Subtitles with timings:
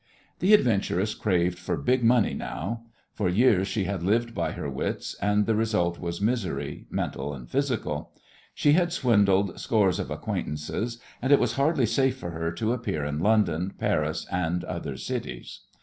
[0.39, 2.85] The adventuress craved for big money now.
[3.13, 7.47] For years she had lived by her wits, and the result was misery, mental and
[7.47, 8.11] physical.
[8.55, 13.05] She had swindled scores of acquaintances, and it was hardly safe for her to appear
[13.05, 15.59] in London, Paris and other cities.